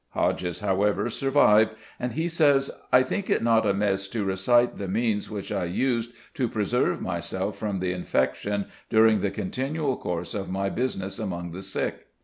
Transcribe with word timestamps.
Hodges, 0.15 0.61
however, 0.61 1.11
survived, 1.11 1.73
and 1.99 2.13
he 2.13 2.27
says: 2.27 2.71
"I 2.91 3.03
think 3.03 3.29
it 3.29 3.43
not 3.43 3.67
amiss 3.67 4.07
to 4.07 4.25
recite 4.25 4.79
the 4.79 4.87
means 4.87 5.29
which 5.29 5.51
I 5.51 5.65
used 5.65 6.11
to 6.33 6.47
preserve 6.49 7.03
myself 7.03 7.55
from 7.55 7.79
the 7.81 7.91
infection 7.91 8.65
during 8.89 9.19
the 9.21 9.29
continual 9.29 9.97
course 9.97 10.33
of 10.33 10.49
my 10.49 10.71
business 10.71 11.19
among 11.19 11.51
the 11.51 11.61
sick. 11.61 12.07